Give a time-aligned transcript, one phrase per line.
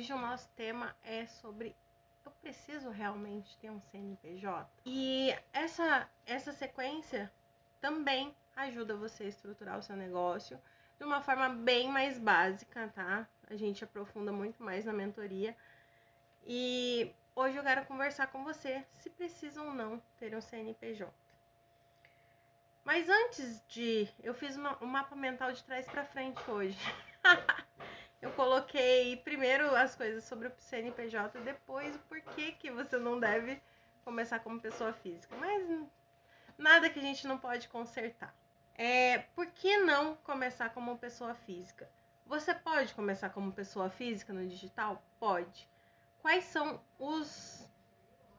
[0.00, 1.76] Hoje o nosso tema é sobre
[2.24, 4.66] eu preciso realmente ter um CNPJ?
[4.86, 7.30] E essa, essa sequência
[7.82, 10.58] também ajuda você a estruturar o seu negócio
[10.98, 13.28] de uma forma bem mais básica, tá?
[13.46, 15.54] A gente aprofunda muito mais na mentoria.
[16.46, 21.12] E hoje eu quero conversar com você se precisa ou não ter um CNPJ.
[22.86, 24.08] Mas antes de.
[24.22, 26.78] Eu fiz uma, um mapa mental de trás para frente hoje.
[28.20, 33.60] eu coloquei primeiro as coisas sobre o CNPJ, depois o porquê que você não deve
[34.04, 35.34] começar como pessoa física.
[35.36, 35.86] Mas
[36.58, 38.34] nada que a gente não pode consertar.
[38.74, 41.90] É, por que não começar como pessoa física?
[42.26, 45.02] Você pode começar como pessoa física no digital?
[45.18, 45.68] Pode.
[46.20, 47.68] Quais são os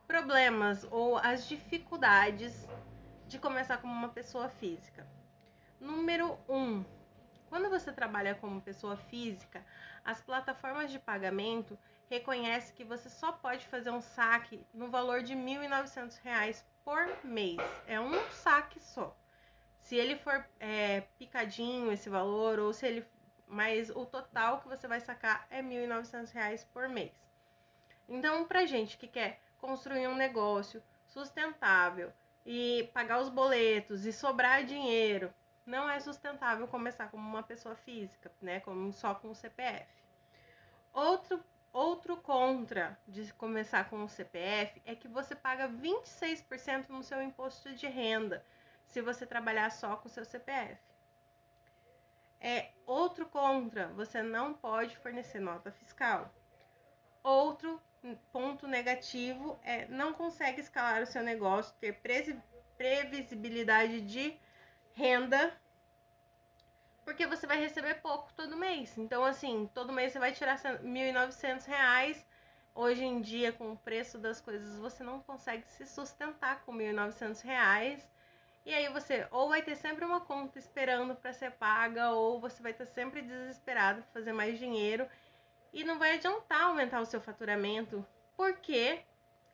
[0.08, 2.67] problemas ou as dificuldades
[3.27, 5.08] de começar como uma pessoa física?
[5.80, 6.55] Número 1.
[6.55, 6.86] Um,
[7.52, 9.62] quando você trabalha como pessoa física,
[10.05, 11.78] as plataformas de pagamento
[12.09, 17.59] reconhecem que você só pode fazer um saque no valor de R$ 1.900 por mês.
[17.86, 19.14] É um saque só.
[19.81, 23.06] Se ele for é, picadinho esse valor, ou se ele.
[23.45, 27.12] Mas o total que você vai sacar é R$ 1.900 por mês.
[28.08, 32.14] Então, pra gente que quer construir um negócio sustentável
[32.45, 35.34] e pagar os boletos e sobrar dinheiro
[35.72, 38.59] não é sustentável começar como uma pessoa física, né?
[38.59, 39.88] Como só com o CPF.
[40.91, 41.41] Outro,
[41.72, 47.73] outro contra de começar com o CPF é que você paga 26% no seu imposto
[47.73, 48.45] de renda
[48.86, 50.78] se você trabalhar só com o seu CPF.
[52.41, 56.30] É outro contra, você não pode fornecer nota fiscal.
[57.23, 57.81] Outro
[58.33, 62.02] ponto negativo é não consegue escalar o seu negócio, ter
[62.78, 64.38] previsibilidade de
[64.94, 65.53] renda,
[67.12, 68.98] porque você vai receber pouco todo mês.
[68.98, 72.23] Então, assim, todo mês você vai tirar R$ 1.900.
[72.73, 76.94] Hoje em dia, com o preço das coisas, você não consegue se sustentar com R$
[76.94, 78.02] 1.900.
[78.66, 82.63] E aí você ou vai ter sempre uma conta esperando para ser paga, ou você
[82.63, 85.06] vai estar sempre desesperado para fazer mais dinheiro
[85.74, 88.06] e não vai adiantar aumentar o seu faturamento,
[88.38, 89.02] porque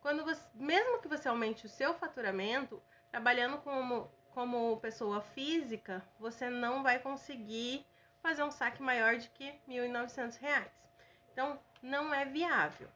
[0.02, 6.48] quando você, mesmo que você aumente o seu faturamento, trabalhando como como pessoa física, você
[6.48, 7.84] não vai conseguir
[8.22, 10.64] fazer um saque maior de que R$ 1.900.
[11.34, 12.88] Então, não é viável.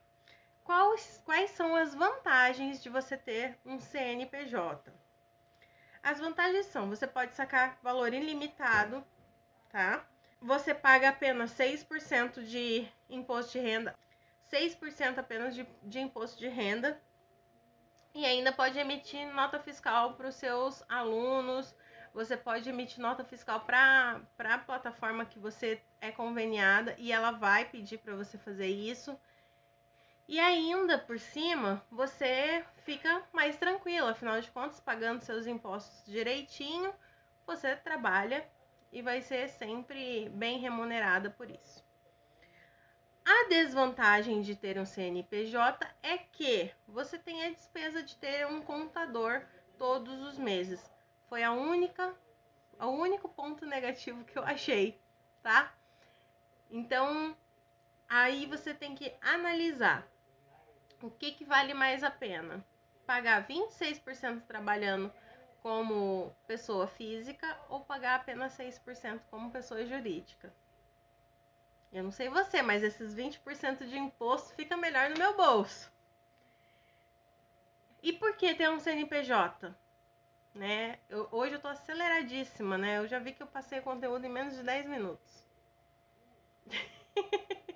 [0.63, 4.93] Quais, quais são as vantagens de você ter um CNPJ?
[6.03, 9.03] As vantagens são: você pode sacar valor ilimitado,
[9.71, 10.05] tá?
[10.39, 13.95] Você paga apenas 6% de imposto de renda,
[14.53, 17.01] 6% apenas de, de imposto de renda
[18.13, 21.75] e ainda pode emitir nota fiscal para os seus alunos.
[22.13, 27.65] Você pode emitir nota fiscal para a plataforma que você é conveniada e ela vai
[27.65, 29.17] pedir para você fazer isso.
[30.27, 36.93] E ainda por cima, você fica mais tranquilo, afinal de contas, pagando seus impostos direitinho,
[37.45, 38.47] você trabalha
[38.91, 41.90] e vai ser sempre bem remunerada por isso.
[43.23, 48.61] A desvantagem de ter um CNPJ é que você tem a despesa de ter um
[48.61, 49.45] contador
[49.77, 50.91] todos os meses.
[51.29, 52.15] Foi a única,
[52.79, 54.99] o único ponto negativo que eu achei,
[55.43, 55.71] tá?
[56.69, 57.37] Então,
[58.09, 60.07] aí você tem que analisar
[61.01, 62.65] o que, que vale mais a pena.
[63.05, 65.13] Pagar 26% trabalhando
[65.61, 70.51] como pessoa física ou pagar apenas 6% como pessoa jurídica.
[71.91, 75.91] Eu não sei você, mas esses 20% de imposto fica melhor no meu bolso.
[78.01, 79.75] E por que ter um CNPJ?
[80.55, 80.99] Né?
[81.09, 82.97] Eu, hoje eu tô aceleradíssima, né?
[82.97, 85.45] Eu já vi que eu passei o conteúdo em menos de 10 minutos.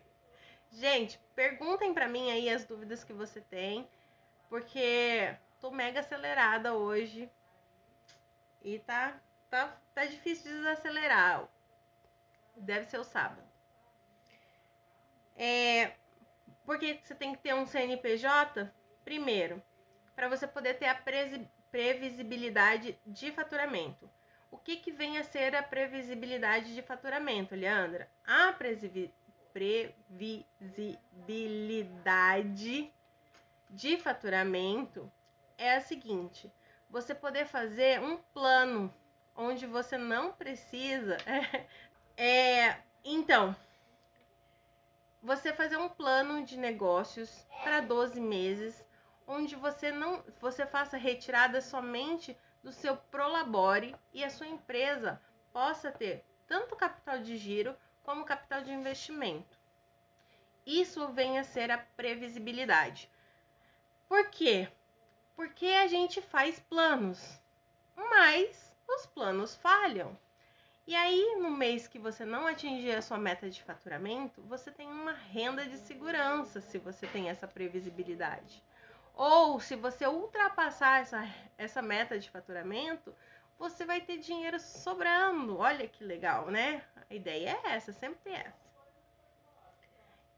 [0.72, 3.88] Gente, perguntem para mim aí as dúvidas que você tem,
[4.50, 7.30] porque tô mega acelerada hoje.
[8.62, 11.48] E tá tá tá difícil de desacelerar.
[12.56, 13.55] Deve ser o sábado.
[15.36, 15.92] É,
[16.66, 18.72] por que você tem que ter um CNPJ?
[19.04, 19.62] Primeiro,
[20.16, 21.02] para você poder ter a
[21.72, 24.10] previsibilidade de faturamento.
[24.50, 28.10] O que, que vem a ser a previsibilidade de faturamento, Leandra?
[28.26, 29.14] A previsibilidade
[33.70, 35.12] de faturamento
[35.58, 36.52] é a seguinte:
[36.90, 38.94] você poder fazer um plano
[39.36, 41.18] onde você não precisa.
[42.18, 43.54] É, então,
[45.26, 48.86] você fazer um plano de negócios para 12 meses,
[49.26, 55.20] onde você não você faça retirada somente do seu prolabore e a sua empresa
[55.52, 59.58] possa ter tanto capital de giro como capital de investimento.
[60.64, 63.10] Isso vem a ser a previsibilidade.
[64.08, 64.72] Por quê?
[65.36, 67.42] Porque a gente faz planos,
[67.96, 70.16] mas os planos falham.
[70.88, 74.88] E aí, no mês que você não atingir a sua meta de faturamento, você tem
[74.88, 78.64] uma renda de segurança se você tem essa previsibilidade.
[79.16, 81.28] Ou se você ultrapassar essa,
[81.58, 83.16] essa meta de faturamento,
[83.58, 85.58] você vai ter dinheiro sobrando.
[85.58, 86.84] Olha que legal, né?
[87.10, 88.66] A ideia é essa, sempre essa.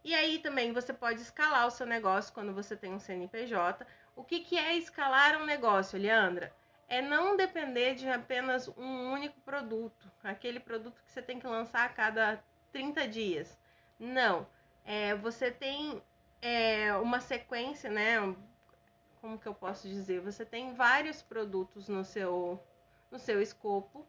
[0.06, 3.86] E aí também você pode escalar o seu negócio quando você tem um CNPJ.
[4.16, 6.56] O que, que é escalar um negócio, Leandra?
[6.88, 11.86] É não depender de apenas um único produto, aquele produto que você tem que lançar
[11.86, 12.42] a cada
[12.72, 13.58] 30 dias.
[14.00, 14.48] Não.
[14.86, 16.02] É, você tem
[16.42, 18.36] é, uma sequência, né?
[19.20, 20.22] Como que eu posso dizer?
[20.22, 22.64] Você tem vários produtos no seu,
[23.12, 24.08] no seu escopo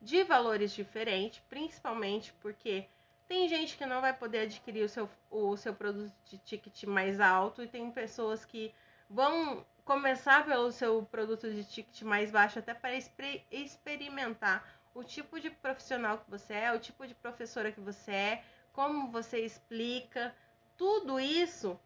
[0.00, 2.86] de valores diferentes, principalmente porque
[3.26, 7.20] tem gente que não vai poder adquirir o seu, o seu produto de ticket mais
[7.20, 8.74] alto e tem pessoas que
[9.08, 12.94] vão começar pelo seu produto de ticket mais baixo até para
[13.50, 18.44] experimentar o tipo de profissional que você é, o tipo de professora que você é,
[18.72, 20.34] como você explica,
[20.76, 21.78] tudo isso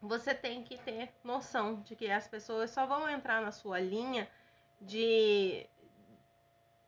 [0.00, 4.28] você tem que ter noção de que as pessoas só vão entrar na sua linha
[4.80, 5.66] de,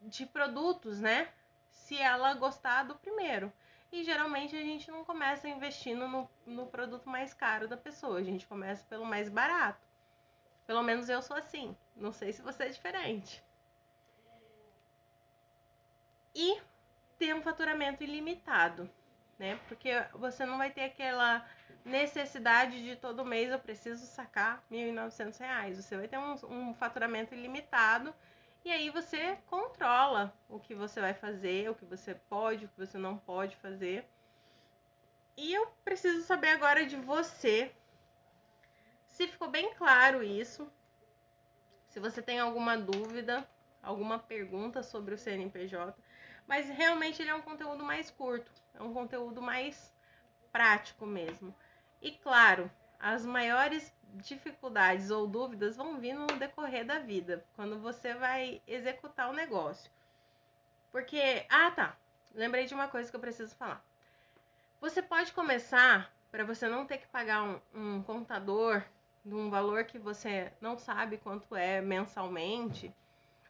[0.01, 1.29] de produtos, né?
[1.71, 3.53] Se ela gostar do primeiro.
[3.91, 8.23] E geralmente a gente não começa investindo no, no produto mais caro da pessoa, a
[8.23, 9.92] gente começa pelo mais barato.
[10.67, 11.77] Pelo menos eu sou assim.
[11.97, 13.43] Não sei se você é diferente.
[16.35, 16.61] E
[17.19, 18.91] ter um faturamento ilimitado,
[19.39, 19.59] né?
[19.69, 21.47] Porque você não vai ter aquela
[21.85, 25.75] necessidade de todo mês eu preciso sacar R$ 1.900.
[25.75, 28.15] Você vai ter um, um faturamento ilimitado
[28.65, 32.79] e aí você controla o que você vai fazer, o que você pode, o que
[32.79, 34.09] você não pode fazer.
[35.37, 37.73] E eu preciso saber agora de você
[39.23, 40.69] se ficou bem claro isso.
[41.89, 43.49] Se você tem alguma dúvida,
[43.81, 45.95] alguma pergunta sobre o CNPJ,
[46.47, 49.95] mas realmente ele é um conteúdo mais curto, é um conteúdo mais
[50.51, 51.55] prático mesmo.
[52.01, 58.15] E claro, as maiores dificuldades ou dúvidas vão vir no decorrer da vida, quando você
[58.15, 59.89] vai executar o negócio.
[60.91, 61.97] Porque, ah tá,
[62.35, 63.85] lembrei de uma coisa que eu preciso falar.
[64.81, 68.83] Você pode começar, para você não ter que pagar um, um contador
[69.25, 72.95] de um valor que você não sabe quanto é mensalmente,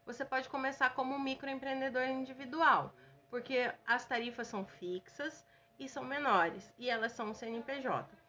[0.04, 2.94] você pode começar como um microempreendedor individual,
[3.30, 5.46] porque as tarifas são fixas
[5.78, 8.22] e são menores, e elas são CNPJ.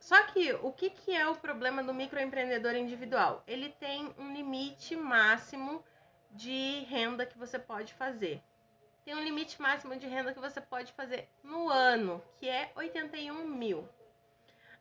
[0.00, 3.42] Só que o que, que é o problema do microempreendedor individual?
[3.46, 5.84] Ele tem um limite máximo
[6.30, 8.42] de renda que você pode fazer.
[9.04, 13.46] Tem um limite máximo de renda que você pode fazer no ano, que é 81
[13.46, 13.88] mil.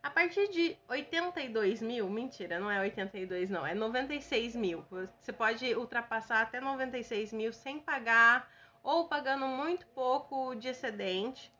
[0.07, 4.85] A partir de 82 mil, mentira, não é 82 não, é 96 mil.
[4.89, 8.49] Você pode ultrapassar até 96 mil sem pagar
[8.81, 11.53] ou pagando muito pouco de excedente.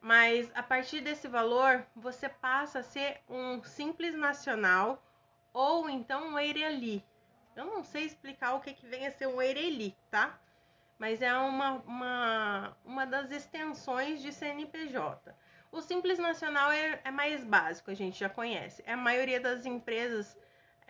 [0.00, 5.02] Mas a partir desse valor, você passa a ser um simples nacional
[5.52, 7.04] ou então um Eireli.
[7.56, 10.38] Eu não sei explicar o que, que vem a ser um Eireli, tá?
[10.96, 15.34] Mas é uma, uma, uma das extensões de CNPJ.
[15.70, 18.82] O Simples Nacional é, é mais básico, a gente já conhece.
[18.86, 20.36] A maioria das empresas,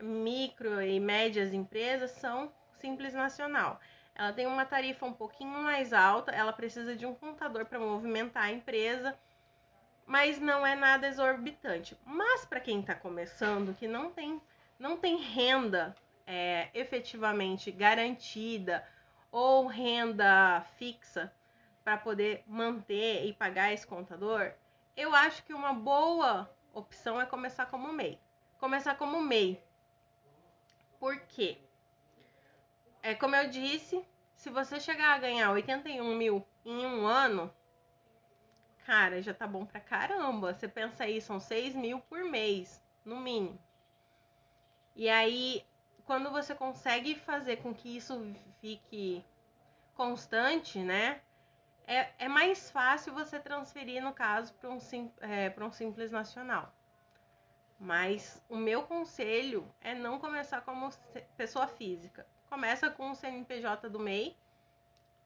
[0.00, 3.80] micro e médias empresas, são Simples Nacional.
[4.14, 8.44] Ela tem uma tarifa um pouquinho mais alta, ela precisa de um contador para movimentar
[8.44, 9.18] a empresa,
[10.06, 11.98] mas não é nada exorbitante.
[12.04, 14.40] Mas para quem está começando, que não tem,
[14.78, 15.94] não tem renda
[16.26, 18.86] é, efetivamente garantida
[19.30, 21.32] ou renda fixa
[21.84, 24.52] para poder manter e pagar esse contador,
[24.96, 28.18] eu acho que uma boa opção é começar como MEI.
[28.58, 29.62] Começar como MEI.
[30.98, 31.58] Por quê?
[33.02, 37.52] É como eu disse, se você chegar a ganhar 81 mil em um ano,
[38.86, 40.54] cara, já tá bom pra caramba.
[40.54, 43.58] Você pensa aí, são 6 mil por mês, no mínimo.
[44.94, 45.64] E aí,
[46.06, 49.22] quando você consegue fazer com que isso fique
[49.94, 51.20] constante, né?
[51.86, 54.78] É, é mais fácil você transferir, no caso, para um,
[55.20, 56.72] é, um simples nacional.
[57.78, 60.90] Mas o meu conselho é não começar como
[61.36, 64.36] pessoa física começa com o CNPJ do MEI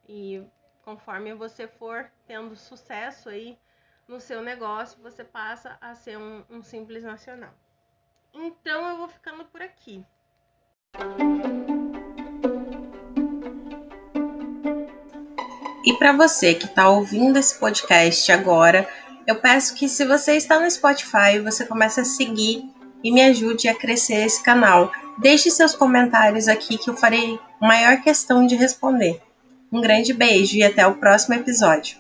[0.08, 0.44] e
[0.82, 3.58] conforme você for tendo sucesso aí
[4.08, 7.54] no seu negócio, você passa a ser um, um simples nacional.
[8.32, 10.04] Então eu vou ficando por aqui.
[15.90, 18.88] E para você que está ouvindo esse podcast agora,
[19.26, 22.64] Eu peço que se você está no Spotify, você comece a seguir
[23.02, 24.90] e me ajude a crescer esse canal.
[25.18, 29.20] Deixe seus comentários aqui que eu farei maior questão de responder.
[29.73, 31.97] Um grande beijo e até o próximo episódio.